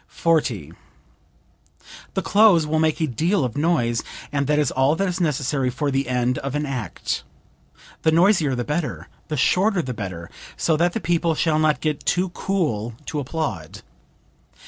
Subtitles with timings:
[0.07, 0.73] ])40.
[2.15, 5.69] "The close will make a deal of noise; and that is all that is necessary
[5.69, 7.21] for the end of an act;
[8.01, 12.03] the noisier the better, the shorter the better, so that the people shall not get
[12.03, 13.83] too cool to applaud."